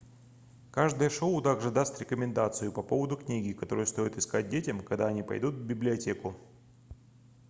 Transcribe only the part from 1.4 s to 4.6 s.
также даст рекомендацию по поводу книги которую стоит искать